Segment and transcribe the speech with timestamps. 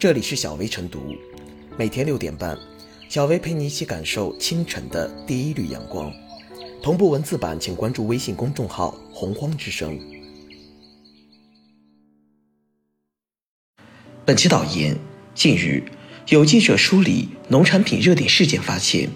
[0.00, 1.14] 这里是小薇晨读，
[1.76, 2.58] 每天六点半，
[3.10, 6.10] 小薇陪你一起感受清晨的第一缕阳光。
[6.82, 10.00] 同步文字版，请关注微信公众号“洪荒之声”。
[14.24, 14.96] 本期导言：
[15.34, 15.82] 近日，
[16.28, 19.10] 有记者梳理农产品热点事件，发现，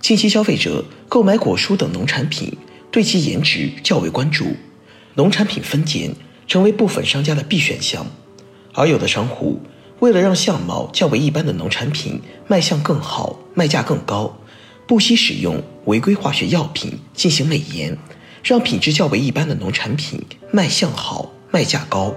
[0.00, 2.54] 近期消费者购买果蔬等农产品，
[2.90, 4.44] 对其颜值较为关注，
[5.14, 6.14] 农产品分拣
[6.46, 8.06] 成为部分商家的必选项，
[8.74, 9.58] 而有的商户。
[10.00, 14.36] 为了让相貌较为一般的农产品卖相更好、卖价更高，
[14.86, 17.96] 不惜使用违规化学药品进行美颜，
[18.44, 22.14] 让品质较为一般的农产品卖相好、卖价高。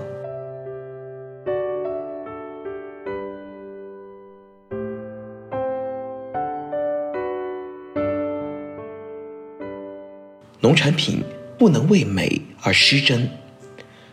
[10.59, 11.23] 农产品
[11.57, 13.29] 不能为美而失真，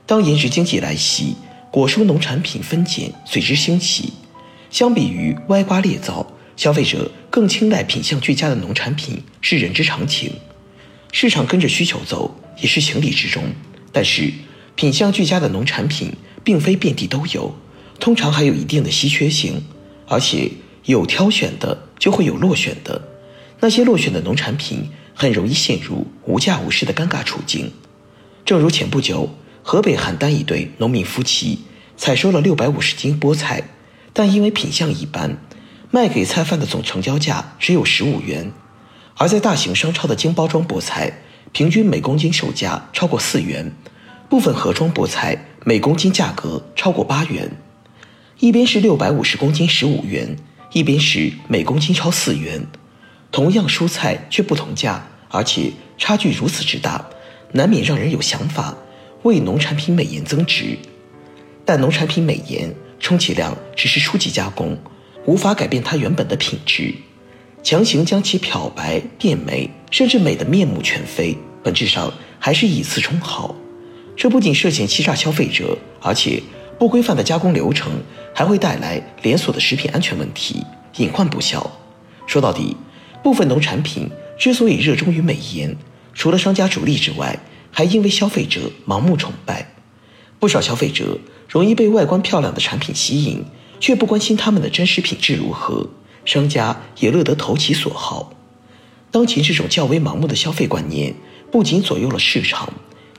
[0.06, 1.34] 当颜值经济来袭。
[1.76, 4.14] 果蔬农产品分拣随之兴起，
[4.70, 10.32] 相比于歪瓜裂枣，消费者更青睐品相俱佳的农产品是人之常情。
[11.12, 13.42] 市场跟着需求走也是情理之中。
[13.92, 14.32] 但是，
[14.74, 17.54] 品相俱佳的农产品并非遍地都有，
[18.00, 19.62] 通常还有一定的稀缺性，
[20.08, 20.50] 而且
[20.86, 23.06] 有挑选的就会有落选的。
[23.60, 27.70] 那些落选的农产品很容易陷入无价无市的尴尬处境。
[28.46, 29.28] 正如前不久。
[29.68, 31.64] 河北邯郸一对农民夫妻
[31.96, 33.64] 采收了六百五十斤菠菜，
[34.12, 35.38] 但因为品相一般，
[35.90, 38.52] 卖给菜贩的总成交价只有十五元。
[39.16, 41.18] 而在大型商超的精包装菠菜，
[41.50, 43.72] 平均每公斤售价超过四元，
[44.30, 47.50] 部分盒装菠菜每公斤价格超过八元。
[48.38, 50.36] 一边是六百五十公斤十五元，
[50.74, 52.64] 一边是每公斤超四元，
[53.32, 57.04] 同样蔬菜却不同价，而且差距如此之大，
[57.50, 58.72] 难免让人有想法。
[59.26, 60.78] 为农产品美颜增值，
[61.64, 64.78] 但农产品美颜充其量只是初级加工，
[65.24, 66.94] 无法改变它原本的品质。
[67.60, 73.52] 强行将其漂白变美，甚至美的面目全非，本质上还是以次充好。
[74.16, 76.40] 这不仅涉嫌欺诈消费者，而且
[76.78, 77.90] 不规范的加工流程
[78.32, 80.64] 还会带来连锁的食品安全问题，
[80.98, 81.68] 隐患不小。
[82.28, 82.76] 说到底，
[83.24, 84.08] 部分农产品
[84.38, 85.76] 之所以热衷于美颜，
[86.14, 87.36] 除了商家主力之外，
[87.76, 89.74] 还因为消费者盲目崇拜，
[90.38, 93.44] 不少消费者容易被外观漂亮的产品吸引，
[93.78, 95.90] 却不关心他们的真实品质如何。
[96.24, 98.32] 商家也乐得投其所好。
[99.10, 101.14] 当前这种较为盲目的消费观念，
[101.52, 102.72] 不仅左右了市场，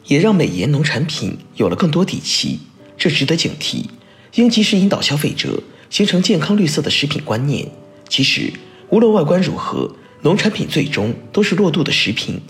[0.07, 2.61] 也让美颜农产品有了更多底气。
[2.97, 3.85] 这值得警惕，
[4.33, 7.69] 应及时引导消费者形成健康绿色的食品观念。
[8.09, 8.51] 其实，
[8.89, 12.41] 无论外观如何，农产品最终都是落肚的食品。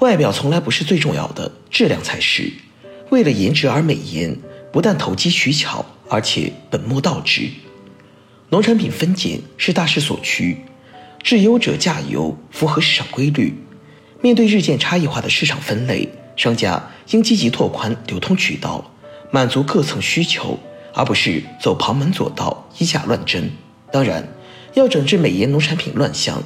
[0.00, 2.52] 外表从来不是最重要的，质量才是。
[3.10, 4.36] 为了颜值而美颜，
[4.70, 7.48] 不但投机取巧，而且本末倒置。
[8.50, 10.58] 农产品分拣是大势所趋，
[11.22, 13.54] 质优者价优，符合市场规律。
[14.20, 18.92] 面对日渐差异化的市场分类，商家应积极拓宽流通渠道，
[19.30, 20.58] 满足各层需求，
[20.92, 23.50] 而不是走旁门左道，以假乱真。
[23.90, 24.28] 当然，
[24.74, 26.42] 要整治美颜农产品乱象。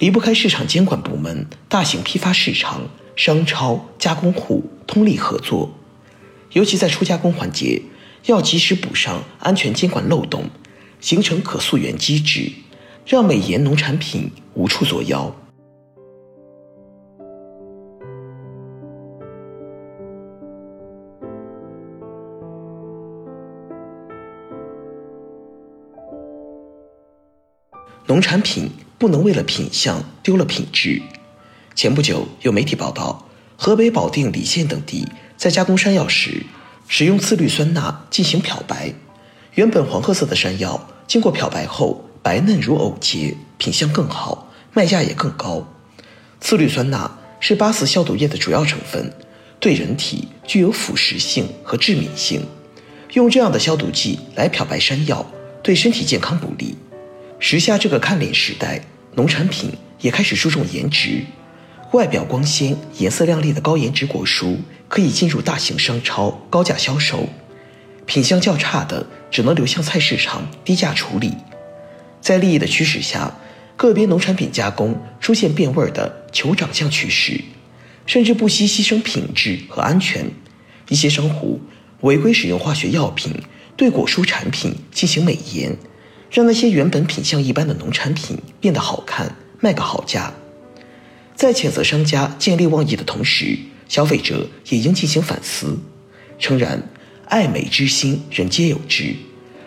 [0.00, 5.70] 离不开市场监管部门、大型批发市场、商超、加工户通力合作，
[6.52, 7.82] 尤其在初加工环节，
[8.24, 10.44] 要及时补上安全监管漏洞，
[11.00, 12.50] 形成可溯源机制，
[13.04, 15.36] 让美颜农产品无处作妖。
[28.06, 28.70] 农产品。
[29.00, 31.00] 不能为了品相丢了品质。
[31.74, 36.44] 前不久有媒体报道，河北保定澧县等地在加工山药时，
[36.86, 38.92] 使用次氯酸钠进行漂白。
[39.54, 45.66] 原本黄褐色的山药，经过漂白后白嫩如藕节，品相更好，卖价也更高。
[46.38, 49.10] 次氯酸钠是八四消毒液的主要成分，
[49.58, 52.46] 对人体具有腐蚀性和致敏性。
[53.14, 55.24] 用这样的消毒剂来漂白山药，
[55.62, 56.76] 对身体健康不利。
[57.42, 61.22] 时下这个看脸时代，农产品也开始注重颜值，
[61.92, 64.56] 外表光鲜、颜色亮丽的高颜值果蔬
[64.88, 67.28] 可以进入大型商超高价销售，
[68.06, 71.34] 品相较差的只能流向菜市场低价处理。
[72.20, 73.34] 在利益的驱使下，
[73.76, 77.40] 个别农产品加工出现变味的求长相趋势，
[78.06, 80.30] 甚至不惜牺牲品质和安全。
[80.88, 81.60] 一些商户
[82.02, 83.32] 违规使用化学药品
[83.76, 85.76] 对果蔬产品进行美颜。
[86.30, 90.32] 让那些原本品相一般的农产品变得好看，卖个好价。
[91.34, 95.78] 在谴责商家见利忘义的同时，消费者也应进行反思。
[96.38, 96.88] 诚然，
[97.26, 99.16] 爱美之心人皆有之，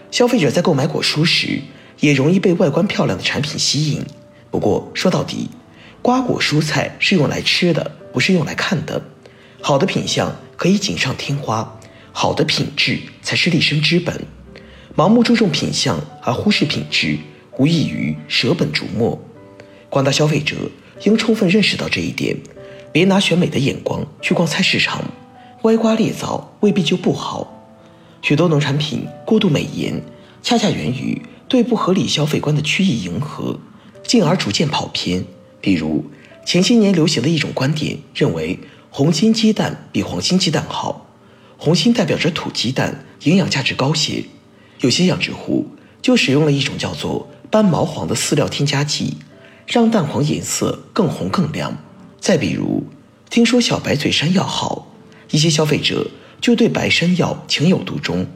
[0.10, 1.60] 消费者在购买果蔬时，
[2.00, 4.01] 也容易被外观漂亮的产品吸引。
[4.50, 5.50] 不过说到底，
[6.01, 9.01] 瓜果蔬菜是用来吃的，不是用来看的。
[9.62, 11.80] 好的品相可以锦上添花，
[12.12, 14.25] 好的品质才是立身之本。
[14.95, 17.17] 盲目注重品相而忽视品质，
[17.57, 19.19] 无异于舍本逐末。
[19.89, 20.55] 广大消费者
[21.03, 22.37] 应充分认识到这一点，
[22.91, 25.03] 别拿选美的眼光去逛菜市场，
[25.63, 27.65] 歪瓜裂枣未必就不好。
[28.21, 29.99] 许多农产品过度美颜，
[30.43, 33.59] 恰恰源于对不合理消费观的曲意迎合，
[34.03, 35.25] 进而逐渐跑偏。
[35.59, 36.05] 比如
[36.45, 38.59] 前些年流行的一种观点，认为
[38.91, 41.07] 红心鸡蛋比黄心鸡蛋好，
[41.57, 44.25] 红心代表着土鸡蛋，营养价值高些。
[44.79, 45.67] 有些养殖户
[46.01, 49.17] 就使用了一种叫做斑毛黄的饲料添加剂，
[49.67, 51.77] 让蛋黄颜色更红更亮。
[52.19, 52.83] 再比如，
[53.29, 54.87] 听说小白嘴山药好，
[55.31, 56.09] 一些消费者
[56.41, 58.27] 就对白山药情有独钟，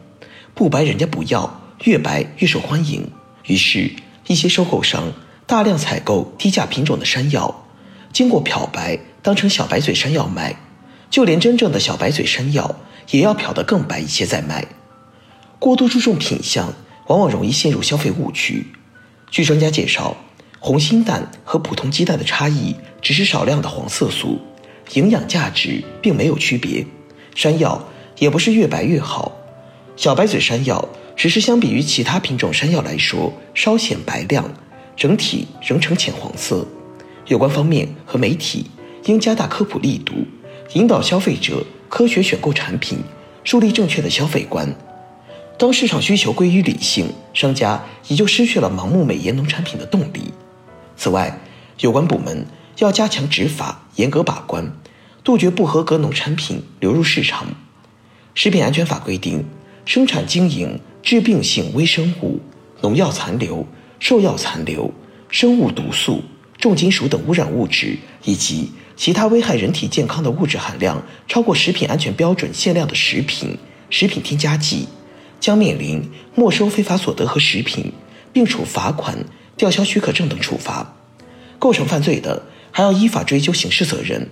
[0.54, 3.10] 不白人家不要，越白越受欢迎。
[3.46, 3.92] 于是，
[4.28, 5.14] 一些收购商
[5.46, 7.66] 大量采购低价品种的山药，
[8.12, 10.56] 经过漂白当成小白嘴山药卖，
[11.10, 12.76] 就连真正的小白嘴山药
[13.12, 14.66] 也要漂得更白一些再卖。
[15.60, 16.74] 过度注重品相，
[17.08, 18.68] 往往容易陷入消费误区。
[19.32, 20.16] 据专家介绍，
[20.60, 24.40] 红心蛋和普通鸡蛋的差异只是少量的黄色素，
[24.94, 26.86] 营养价值并没有区别。
[27.36, 27.88] 山药
[28.20, 29.32] 也不是越白越好，
[29.96, 34.54] 小白嘴山药只是相比于其他品种山药来说稍显白亮，
[34.96, 36.66] 整体仍呈浅黄色。
[37.28, 38.68] 有关方面和媒体
[39.06, 40.14] 应加大科普力度，
[40.74, 43.00] 引导消费者科学选购产品，
[43.44, 44.74] 树立正确的消费观。
[45.58, 50.32] 当市场需求归于理性，商家也就失去了盲目美颜农产品的动力。
[50.96, 51.40] 此外，
[51.80, 52.46] 有关部门
[52.78, 54.72] 要加强执法，严格把关，
[55.24, 57.48] 杜绝不合格农产品流入市场。
[58.36, 59.44] 食品安全法规定，
[59.84, 62.40] 生产经营致病性微生物、
[62.82, 63.66] 农药残留、
[64.00, 64.94] 兽药残留、
[65.30, 66.22] 生物毒素、
[66.60, 73.58] 重金属等污染物质以及其他危害人体健康的物质含量超过食品安全标准限量的食品、
[73.90, 74.88] 食品添加剂。
[75.40, 76.04] 将面临
[76.36, 77.92] 没收非法所得和食品，
[78.34, 79.18] 并处罚款、
[79.56, 80.96] 吊销许可证等处罚；
[81.60, 84.30] 构成犯罪的，还要依法追究刑事责任。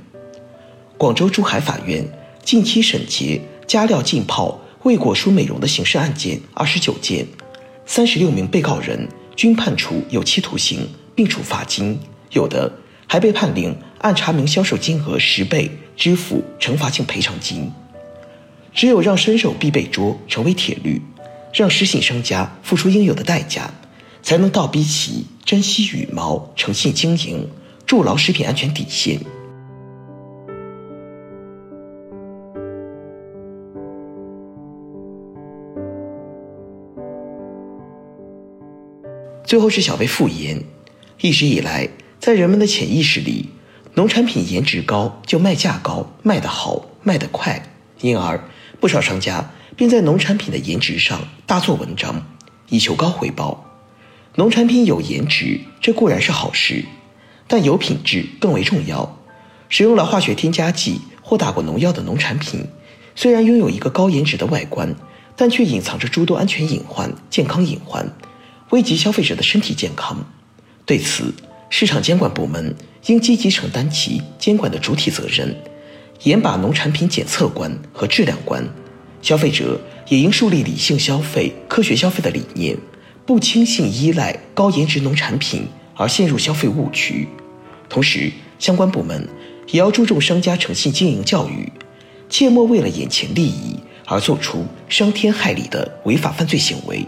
[0.97, 2.07] 广州珠海法院
[2.43, 7.25] 近期审结加料浸泡未果蔬美容的刑事案件二十九件，
[7.85, 11.99] 三十六名被告人均判处有期徒刑，并处罚金，
[12.31, 12.71] 有的
[13.07, 17.71] 还被判令按查明销售金额十倍支付惩罚性赔偿金。
[18.75, 21.01] 只有让伸手必被捉成为铁律，
[21.53, 23.71] 让失信商家付出应有的代价，
[24.21, 27.49] 才能倒逼其珍惜羽毛、诚信经营，
[27.85, 29.17] 筑牢食品安全底线。
[39.45, 40.61] 最后是小贝复言，
[41.21, 41.87] 一直以来，
[42.19, 43.51] 在人们的潜意识里，
[43.93, 47.63] 农产品颜值高就卖价高，卖得好，卖得快，
[48.01, 48.43] 因而。
[48.79, 52.25] 不少商家便在农产品的颜值上大做文章，
[52.69, 53.65] 以求高回报。
[54.35, 56.85] 农产品有颜值，这固然是好事，
[57.47, 59.17] 但有品质更为重要。
[59.69, 62.67] 使用了化学添加剂或打过农药的农产品，
[63.15, 64.95] 虽然拥有一个高颜值的外观，
[65.35, 68.13] 但却隐藏着诸多安全隐患、健康隐患，
[68.69, 70.25] 危及消费者的身体健康。
[70.85, 71.33] 对此，
[71.69, 72.75] 市场监管部门
[73.07, 75.55] 应积极承担起监管的主体责任。
[76.23, 78.67] 严把农产品检测关和质量关，
[79.21, 82.77] 消费者也应树立理性消费、科学消费的理念，
[83.25, 87.27] 不轻信依赖高颜值农产品而陷入消费误区。
[87.87, 89.27] 同时，相关部门
[89.67, 91.71] 也要注重商家诚信经营教育，
[92.29, 97.05] 切莫为了眼前利益而做出伤天害理的违法犯罪行为。